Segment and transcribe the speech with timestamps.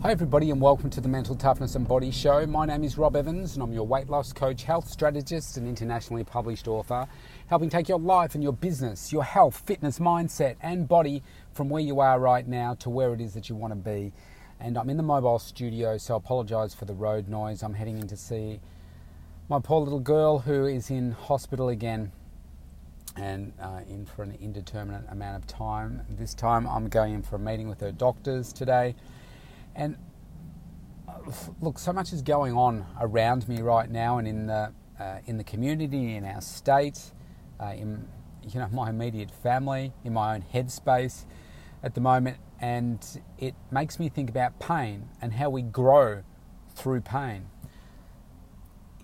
[0.00, 2.46] Hi, everybody, and welcome to the Mental Toughness and Body Show.
[2.46, 6.22] My name is Rob Evans, and I'm your weight loss coach, health strategist, and internationally
[6.22, 7.08] published author,
[7.48, 11.82] helping take your life and your business, your health, fitness, mindset, and body from where
[11.82, 14.12] you are right now to where it is that you want to be.
[14.60, 17.64] And I'm in the mobile studio, so I apologise for the road noise.
[17.64, 18.60] I'm heading in to see
[19.48, 22.12] my poor little girl who is in hospital again
[23.16, 26.02] and uh, in for an indeterminate amount of time.
[26.08, 28.94] This time I'm going in for a meeting with her doctors today.
[29.78, 29.96] And
[31.08, 31.12] uh,
[31.60, 35.38] look, so much is going on around me right now, and in the uh, in
[35.38, 37.12] the community, in our state,
[37.60, 38.08] uh, in
[38.42, 41.24] you know my immediate family, in my own headspace
[41.84, 46.24] at the moment, and it makes me think about pain and how we grow
[46.74, 47.46] through pain.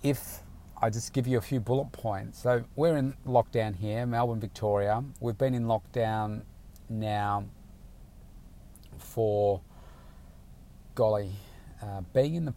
[0.03, 0.43] If
[0.81, 2.41] I just give you a few bullet points.
[2.41, 5.03] So we're in lockdown here, Melbourne, Victoria.
[5.21, 6.43] We've been in lockdown
[6.89, 7.45] now
[8.97, 9.61] for
[10.95, 11.31] golly,
[11.81, 12.53] uh, being in the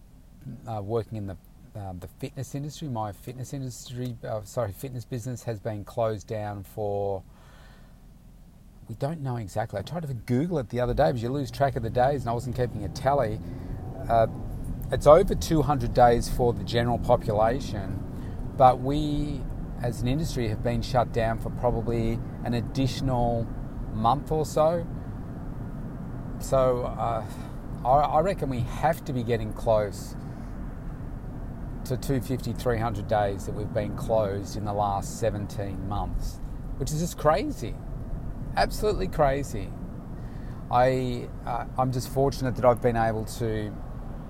[0.67, 1.37] uh, working in the
[1.77, 6.65] uh, the fitness industry, my fitness industry, uh, sorry, fitness business has been closed down
[6.65, 7.23] for.
[8.89, 9.79] We don't know exactly.
[9.79, 12.23] I tried to Google it the other day, but you lose track of the days,
[12.23, 13.39] and I wasn't keeping a tally.
[14.09, 14.29] Uh,
[14.91, 18.03] it's over 200 days for the general population,
[18.57, 19.43] but we,
[19.83, 23.47] as an industry, have been shut down for probably an additional
[23.93, 24.87] month or so.
[26.41, 27.27] So uh,
[27.85, 30.17] I reckon we have to be getting close
[31.85, 36.41] to 250, 300 days that we've been closed in the last 17 months,
[36.77, 37.75] which is just crazy.
[38.57, 39.71] Absolutely crazy.
[40.71, 43.73] I, uh, I'm just fortunate that I've been able to,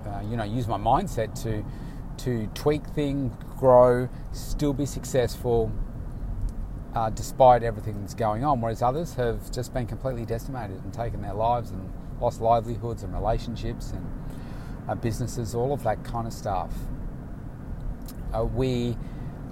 [0.05, 1.65] uh, you know, use my mindset to,
[2.23, 5.71] to tweak things, grow, still be successful,
[6.95, 8.61] uh, despite everything that's going on.
[8.61, 13.13] Whereas others have just been completely decimated and taken their lives and lost livelihoods and
[13.13, 14.05] relationships and
[14.87, 16.73] uh, businesses, all of that kind of stuff.
[18.33, 18.97] Uh, we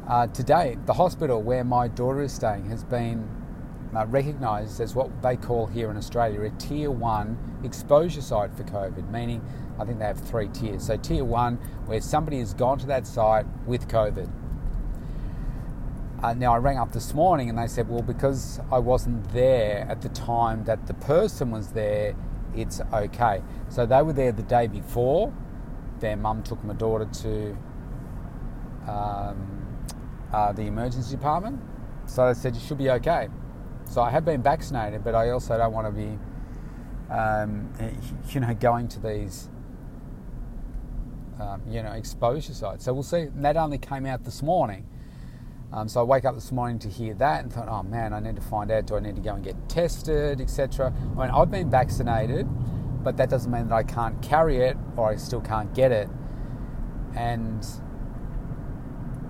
[0.07, 3.27] uh, today the hospital where my daughter is staying has been
[3.95, 8.63] uh, recognised as what they call here in Australia a tier one exposure site for
[8.63, 9.41] COVID, meaning
[9.79, 10.87] I think they have three tiers.
[10.87, 11.55] So tier one,
[11.85, 14.29] where somebody has gone to that site with COVID.
[16.21, 19.85] Uh, now I rang up this morning and they said, well, because I wasn't there
[19.87, 22.15] at the time that the person was there,
[22.55, 23.41] it's okay.
[23.69, 25.33] So they were there the day before.
[25.99, 27.57] Their mum took my daughter to
[28.87, 29.77] um,
[30.31, 31.61] uh, the emergency department.
[32.05, 33.29] So they said you should be okay.
[33.85, 36.17] So I have been vaccinated, but I also don't want to be,
[37.09, 37.71] um,
[38.29, 39.49] you know, going to these,
[41.39, 42.85] um, you know, exposure sites.
[42.85, 43.21] So we'll see.
[43.21, 44.85] And that only came out this morning.
[45.73, 48.19] Um, so I wake up this morning to hear that and thought, oh man, I
[48.19, 48.87] need to find out.
[48.87, 50.93] Do I need to go and get tested, etc.
[51.17, 52.47] I mean, I've been vaccinated,
[53.03, 56.09] but that doesn't mean that I can't carry it or I still can't get it.
[57.15, 57.65] And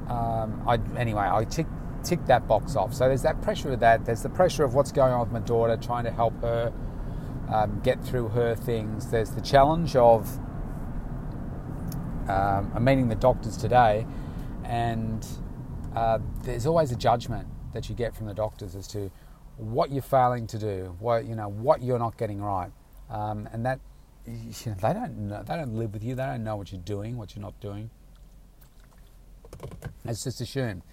[0.10, 1.66] um, I anyway, I tick
[2.04, 2.94] tick that box off.
[2.94, 4.06] So there's that pressure of that.
[4.06, 6.72] There's the pressure of what's going on with my daughter, trying to help her
[7.50, 9.10] um, get through her things.
[9.10, 10.38] There's the challenge of
[12.30, 14.06] um, I'm meeting the doctors today,
[14.64, 15.26] and
[15.98, 19.10] uh, there's always a judgment that you get from the doctors as to
[19.58, 22.72] what you're failing to do, what you know, what you're not getting right,
[23.10, 23.80] um, and that
[24.28, 24.34] you
[24.68, 26.14] know, they don't know, they don't live with you.
[26.14, 27.90] They don't know what you're doing, what you're not doing.
[30.06, 30.84] It's just assumed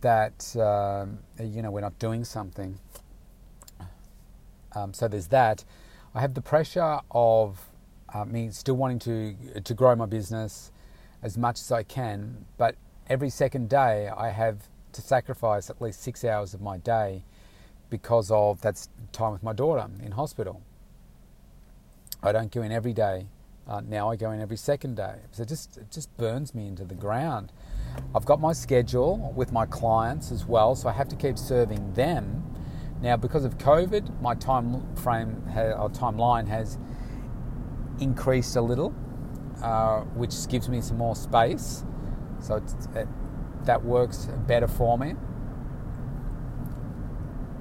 [0.00, 2.78] that um, you know we're not doing something.
[4.74, 5.62] Um, so there's that.
[6.14, 7.60] I have the pressure of
[8.14, 10.72] uh, me still wanting to to grow my business
[11.22, 12.76] as much as I can, but
[13.08, 17.24] every second day I have to sacrifice at least six hours of my day
[17.90, 20.62] because of that's time with my daughter in hospital.
[22.22, 23.26] I don't go in every day.
[23.66, 25.16] Uh, now I go in every second day.
[25.32, 27.52] So it just, it just burns me into the ground.
[28.14, 31.92] I've got my schedule with my clients as well, so I have to keep serving
[31.94, 32.42] them.
[33.00, 36.78] Now, because of COVID, my time frame or timeline has
[38.00, 38.94] increased a little,
[39.62, 41.84] uh, which gives me some more space.
[42.42, 43.08] So it,
[43.64, 45.14] that works better for me.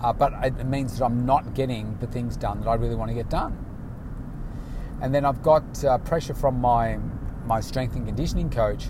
[0.01, 3.09] Uh, but it means that I'm not getting the things done that I really want
[3.09, 3.65] to get done.
[5.01, 6.99] And then I've got uh, pressure from my
[7.45, 8.89] my strength and conditioning coach,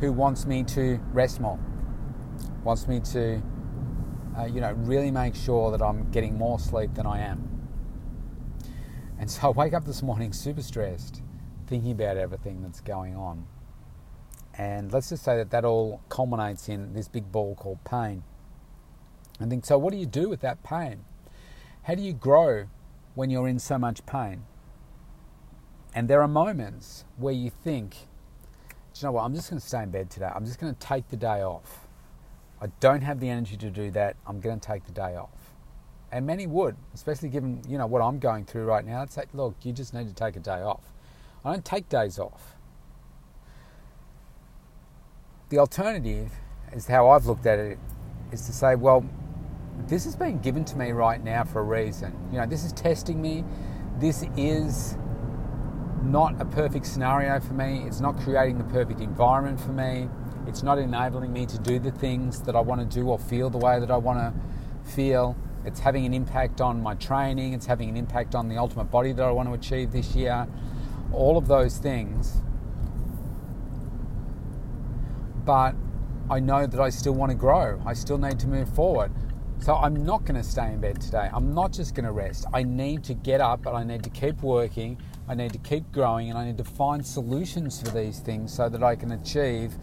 [0.00, 1.58] who wants me to rest more,
[2.62, 3.42] wants me to,
[4.38, 7.68] uh, you know, really make sure that I'm getting more sleep than I am.
[9.18, 11.22] And so I wake up this morning super stressed,
[11.66, 13.46] thinking about everything that's going on.
[14.58, 18.22] And let's just say that that all culminates in this big ball called pain.
[19.38, 21.04] And think, so what do you do with that pain?
[21.82, 22.66] How do you grow
[23.14, 24.44] when you're in so much pain?
[25.94, 27.96] And there are moments where you think, do
[29.00, 30.30] you know what, I'm just going to stay in bed today.
[30.34, 31.86] I'm just going to take the day off.
[32.60, 34.16] I don't have the energy to do that.
[34.26, 35.52] I'm going to take the day off.
[36.10, 39.02] And many would, especially given, you know, what I'm going through right now.
[39.02, 40.92] It's like, look, you just need to take a day off.
[41.44, 42.55] I don't take days off.
[45.48, 46.32] The alternative
[46.72, 47.78] is how I've looked at it
[48.32, 49.08] is to say, well,
[49.86, 52.12] this has been given to me right now for a reason.
[52.32, 53.44] You know, this is testing me.
[54.00, 54.96] This is
[56.02, 57.84] not a perfect scenario for me.
[57.86, 60.08] It's not creating the perfect environment for me.
[60.48, 63.48] It's not enabling me to do the things that I want to do or feel
[63.48, 65.36] the way that I want to feel.
[65.64, 67.52] It's having an impact on my training.
[67.52, 70.48] It's having an impact on the ultimate body that I want to achieve this year.
[71.12, 72.40] All of those things.
[75.46, 75.74] But
[76.28, 77.80] I know that I still want to grow.
[77.86, 79.12] I still need to move forward.
[79.58, 81.30] So I'm not going to stay in bed today.
[81.32, 82.44] I'm not just going to rest.
[82.52, 85.00] I need to get up and I need to keep working.
[85.28, 88.68] I need to keep growing and I need to find solutions for these things so
[88.68, 89.78] that I can achieve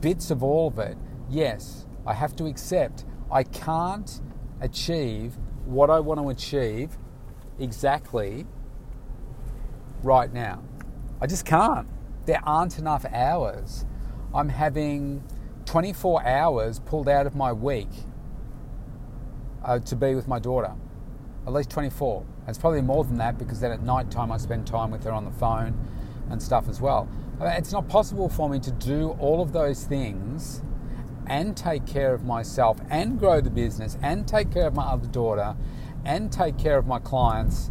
[0.00, 0.98] bits of all of it.
[1.30, 4.20] Yes, I have to accept I can't
[4.60, 6.96] achieve what I want to achieve
[7.58, 8.46] exactly
[10.02, 10.62] right now.
[11.20, 11.88] I just can't.
[12.26, 13.84] There aren't enough hours.
[14.36, 15.24] I'm having
[15.64, 17.88] 24 hours pulled out of my week
[19.64, 20.74] uh, to be with my daughter.
[21.46, 22.22] At least 24.
[22.46, 25.10] It's probably more than that because then at night time I spend time with her
[25.10, 25.88] on the phone
[26.28, 27.08] and stuff as well.
[27.40, 30.60] It's not possible for me to do all of those things
[31.26, 35.06] and take care of myself and grow the business and take care of my other
[35.06, 35.56] daughter
[36.04, 37.70] and take care of my clients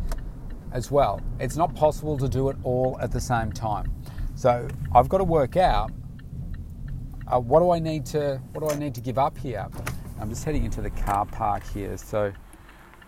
[0.72, 1.22] as well.
[1.40, 3.94] It's not possible to do it all at the same time.
[4.34, 5.92] So I've got to work out
[7.28, 9.68] uh, what do I need to what do I need to give up here.
[10.20, 12.32] I'm just heading into the car park here, so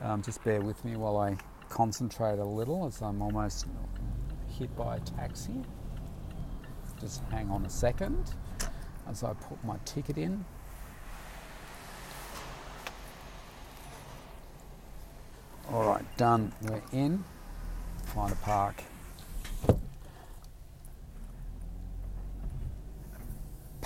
[0.02, 1.38] um, just bear with me while I
[1.70, 3.66] concentrate a little as I'm almost
[4.58, 5.54] hit by a taxi.
[7.00, 8.34] Just hang on a second
[9.08, 10.44] as I put my ticket in.
[15.72, 16.54] All right, done.
[16.62, 17.24] We're in.
[18.06, 18.84] Find a park.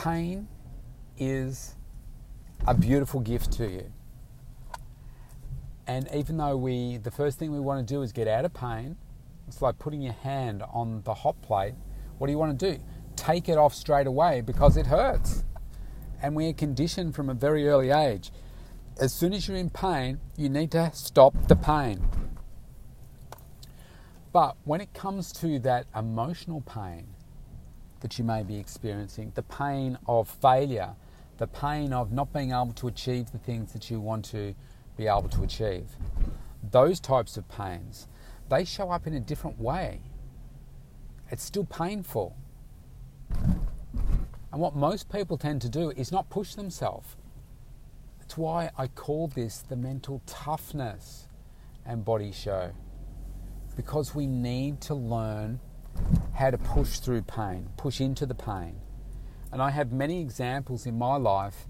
[0.01, 0.47] Pain
[1.15, 1.75] is
[2.65, 3.93] a beautiful gift to you.
[5.85, 8.51] And even though we, the first thing we want to do is get out of
[8.51, 8.97] pain,
[9.47, 11.75] it's like putting your hand on the hot plate.
[12.17, 12.81] What do you want to do?
[13.15, 15.43] Take it off straight away because it hurts.
[16.19, 18.31] And we are conditioned from a very early age.
[18.99, 22.03] As soon as you're in pain, you need to stop the pain.
[24.33, 27.05] But when it comes to that emotional pain
[28.01, 30.95] that you may be experiencing, the pain of failure,
[31.37, 34.53] the pain of not being able to achieve the things that you want to
[34.97, 35.95] be able to achieve.
[36.69, 38.07] Those types of pains,
[38.49, 40.01] they show up in a different way.
[41.31, 42.35] It's still painful.
[44.51, 47.15] And what most people tend to do is not push themselves.
[48.19, 51.27] That's why I call this the mental toughness
[51.85, 52.71] and body show.
[53.75, 55.59] Because we need to learn
[56.41, 58.75] how to push through pain, push into the pain.
[59.51, 61.67] And I have many examples in my life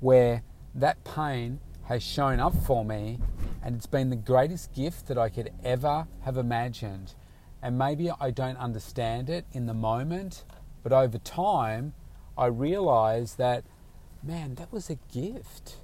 [0.00, 0.42] where
[0.74, 3.18] that pain has shown up for me
[3.64, 7.14] and it's been the greatest gift that I could ever have imagined.
[7.62, 10.44] And maybe I don't understand it in the moment,
[10.82, 11.94] but over time
[12.36, 13.64] I realize that,
[14.22, 15.76] man, that was a gift.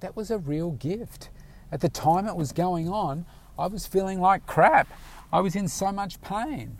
[0.00, 1.28] That was a real gift.
[1.70, 3.26] At the time it was going on,
[3.58, 4.88] I was feeling like crap.
[5.30, 6.78] I was in so much pain.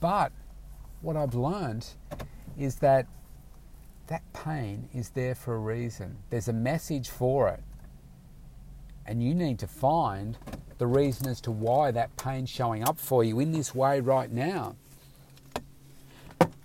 [0.00, 0.32] But
[1.00, 1.86] what I've learned
[2.56, 3.06] is that
[4.08, 6.18] that pain is there for a reason.
[6.30, 7.62] There's a message for it.
[9.06, 10.38] And you need to find
[10.78, 14.30] the reason as to why that pain's showing up for you in this way right
[14.30, 14.76] now.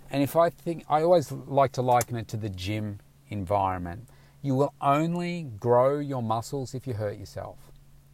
[0.09, 2.99] And if I think, I always like to liken it to the gym
[3.29, 4.07] environment.
[4.41, 7.57] You will only grow your muscles if you hurt yourself.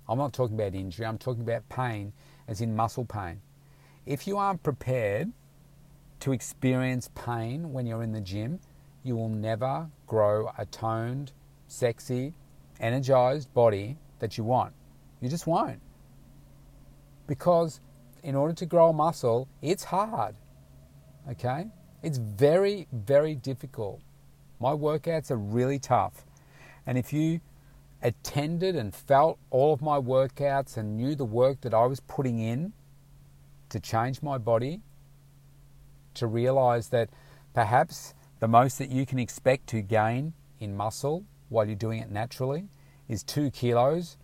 [0.08, 2.14] I'm not talking about injury, I'm talking about pain,
[2.48, 3.42] as in muscle pain.
[4.06, 5.32] If you aren't prepared
[6.22, 8.60] to experience pain when you're in the gym,
[9.04, 11.32] you will never grow a toned,
[11.68, 12.34] sexy,
[12.80, 14.74] energized body that you want.
[15.22, 15.82] You just won't.
[17.28, 17.80] Because
[18.24, 20.36] in order to grow a muscle, it's hard.
[21.30, 21.68] Okay?
[22.02, 24.02] It's very, very difficult.
[24.60, 26.26] My workouts are really tough.
[26.86, 27.40] And if you
[28.02, 32.40] attended and felt all of my workouts and knew the work that I was putting
[32.40, 32.74] in
[33.70, 34.82] to change my body,
[36.16, 37.10] to realize that
[37.54, 42.12] perhaps the most that you can expect to gain in muscle while you're doing it
[42.12, 42.68] naturally
[43.08, 44.18] is two kilos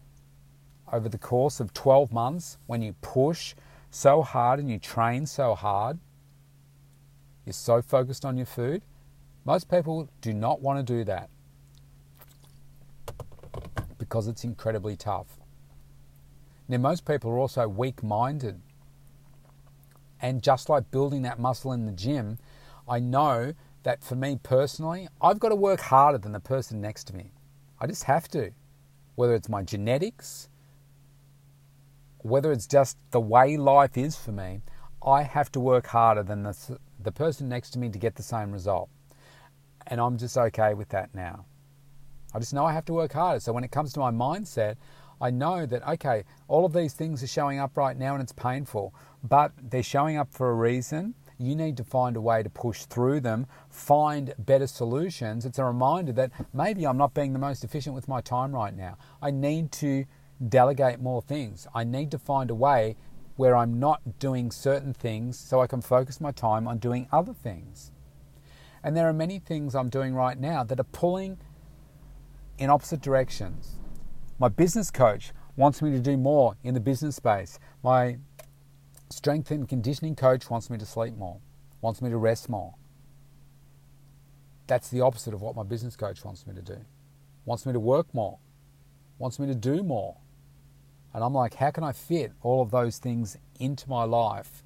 [0.92, 3.56] over the course of 12 months when you push
[3.90, 5.98] so hard and you train so hard,
[7.46, 8.84] you're so focused on your food,
[9.46, 11.30] most people do not want to do that
[13.98, 15.40] because it's incredibly tough.
[16.68, 18.60] Now, most people are also weak minded.
[20.26, 22.40] And just like building that muscle in the gym,
[22.90, 23.54] I know
[23.84, 27.32] that for me personally, I've got to work harder than the person next to me.
[27.80, 28.50] I just have to.
[29.14, 30.50] Whether it's my genetics,
[32.24, 34.62] whether it's just the way life is for me,
[35.06, 38.24] I have to work harder than the, the person next to me to get the
[38.24, 38.90] same result.
[39.86, 41.46] And I'm just okay with that now.
[42.34, 43.40] I just know I have to work harder.
[43.40, 44.78] So when it comes to my mindset,
[45.26, 48.32] I know that, okay, all of these things are showing up right now and it's
[48.32, 51.16] painful, but they're showing up for a reason.
[51.40, 55.44] You need to find a way to push through them, find better solutions.
[55.44, 58.78] It's a reminder that maybe I'm not being the most efficient with my time right
[58.78, 59.00] now.
[59.20, 60.06] I need to
[60.48, 61.66] delegate more things.
[61.74, 62.96] I need to find a way
[63.36, 67.34] where I'm not doing certain things so I can focus my time on doing other
[67.34, 67.92] things.
[68.84, 71.40] And there are many things I'm doing right now that are pulling
[72.60, 73.80] in opposite directions.
[74.38, 77.58] My business coach wants me to do more in the business space.
[77.82, 78.18] My
[79.10, 81.38] strength and conditioning coach wants me to sleep more,
[81.80, 82.76] wants me to rest more.
[84.68, 86.80] That's the opposite of what my business coach wants me to do.
[87.46, 88.40] Wants me to work more,
[89.20, 90.18] wants me to do more.
[91.14, 94.64] And I'm like, how can I fit all of those things into my life?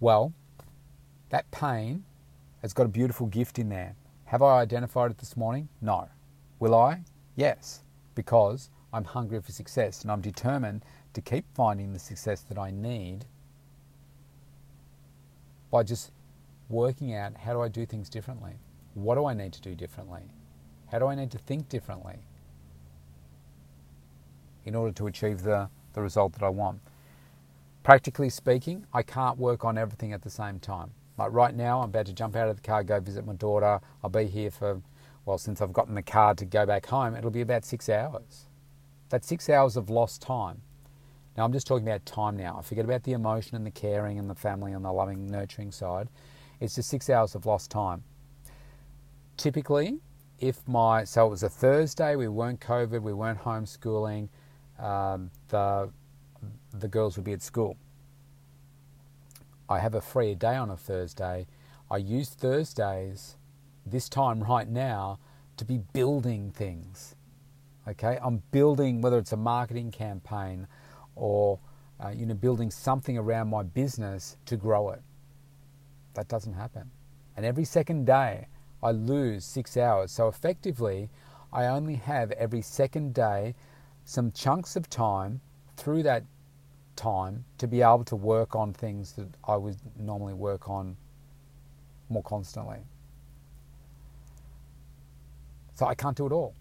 [0.00, 0.32] Well,
[1.28, 2.04] that pain
[2.62, 3.94] has got a beautiful gift in there.
[4.24, 5.68] Have I identified it this morning?
[5.80, 6.08] No.
[6.58, 7.02] Will I?
[7.36, 7.84] Yes,
[8.16, 12.70] because I'm hungry for success and I'm determined to keep finding the success that I
[12.70, 13.26] need
[15.70, 16.12] by just
[16.68, 18.52] working out how do I do things differently?
[18.94, 20.22] What do I need to do differently?
[20.90, 22.16] How do I need to think differently
[24.64, 26.80] in order to achieve the, the result that I want?
[27.82, 30.90] Practically speaking, I can't work on everything at the same time.
[31.18, 33.80] Like right now, I'm about to jump out of the car, go visit my daughter.
[34.02, 34.80] I'll be here for,
[35.24, 38.47] well, since I've gotten the car to go back home, it'll be about six hours.
[39.08, 40.62] That's six hours of lost time.
[41.36, 42.56] Now, I'm just talking about time now.
[42.58, 45.70] I forget about the emotion and the caring and the family and the loving, nurturing
[45.70, 46.08] side.
[46.60, 48.02] It's just six hours of lost time.
[49.36, 50.00] Typically,
[50.40, 54.28] if my, so it was a Thursday, we weren't COVID, we weren't homeschooling,
[54.80, 55.90] um, the,
[56.72, 57.76] the girls would be at school.
[59.68, 61.46] I have a free day on a Thursday.
[61.90, 63.36] I use Thursdays,
[63.86, 65.18] this time right now,
[65.56, 67.14] to be building things.
[67.88, 70.66] Okay, I'm building whether it's a marketing campaign
[71.16, 71.58] or
[72.04, 75.00] uh, you know building something around my business to grow it.
[76.14, 76.90] That doesn't happen,
[77.36, 78.48] and every second day
[78.82, 80.12] I lose six hours.
[80.12, 81.08] So effectively,
[81.50, 83.54] I only have every second day
[84.04, 85.40] some chunks of time
[85.76, 86.24] through that
[86.94, 90.96] time to be able to work on things that I would normally work on
[92.10, 92.80] more constantly.
[95.74, 96.54] So I can't do it all,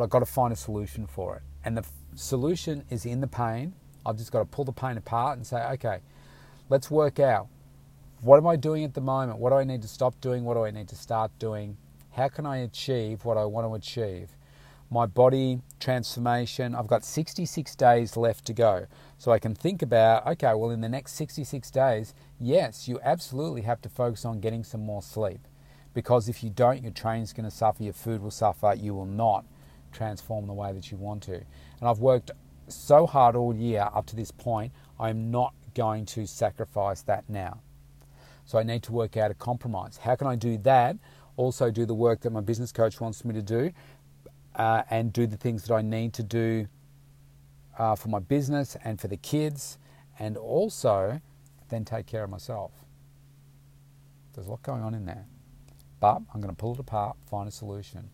[0.00, 1.42] but I've got to find a solution for it.
[1.62, 3.74] And the f- solution is in the pain.
[4.06, 5.98] I've just got to pull the pain apart and say, okay,
[6.70, 7.48] let's work out
[8.22, 9.38] what am I doing at the moment?
[9.38, 10.44] What do I need to stop doing?
[10.44, 11.76] What do I need to start doing?
[12.12, 14.30] How can I achieve what I want to achieve?
[14.92, 16.74] my body transformation.
[16.74, 18.86] I've got 66 days left to go.
[19.18, 23.62] So I can think about, okay, well, in the next 66 days, yes, you absolutely
[23.62, 25.46] have to focus on getting some more sleep.
[25.94, 29.06] Because if you don't, your train's going to suffer, your food will suffer, you will
[29.06, 29.44] not
[29.92, 31.34] transform the way that you want to.
[31.34, 32.30] And I've worked
[32.68, 37.60] so hard all year up to this point, I'm not going to sacrifice that now.
[38.44, 39.96] So I need to work out a compromise.
[39.96, 40.96] How can I do that?
[41.36, 43.72] Also, do the work that my business coach wants me to do,
[44.56, 46.66] uh, and do the things that I need to do
[47.78, 49.78] uh, for my business and for the kids,
[50.18, 51.20] and also
[51.68, 52.72] then take care of myself.
[54.34, 55.26] There's a lot going on in there.
[56.00, 58.10] But I'm going to pull it apart, find a solution.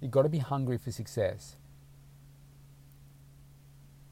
[0.00, 1.56] You've got to be hungry for success.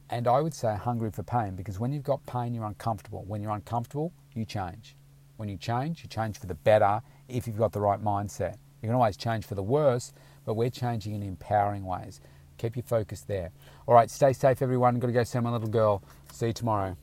[0.09, 3.23] And I would say hungry for pain because when you've got pain, you're uncomfortable.
[3.27, 4.95] When you're uncomfortable, you change.
[5.37, 8.57] When you change, you change for the better if you've got the right mindset.
[8.81, 10.13] You can always change for the worse,
[10.45, 12.21] but we're changing in empowering ways.
[12.57, 13.51] Keep your focus there.
[13.87, 14.99] All right, stay safe, everyone.
[14.99, 16.03] Got to go see my little girl.
[16.31, 16.97] See you tomorrow.